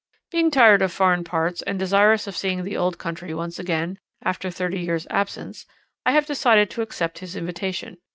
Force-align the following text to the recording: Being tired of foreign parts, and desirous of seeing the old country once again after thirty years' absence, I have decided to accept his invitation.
Being 0.31 0.49
tired 0.49 0.81
of 0.81 0.91
foreign 0.91 1.23
parts, 1.23 1.61
and 1.61 1.77
desirous 1.77 2.25
of 2.25 2.35
seeing 2.35 2.63
the 2.63 2.75
old 2.75 2.97
country 2.97 3.35
once 3.35 3.59
again 3.59 3.99
after 4.23 4.49
thirty 4.49 4.79
years' 4.79 5.05
absence, 5.11 5.67
I 6.07 6.11
have 6.13 6.25
decided 6.25 6.71
to 6.71 6.81
accept 6.81 7.19
his 7.19 7.35
invitation. 7.35 7.97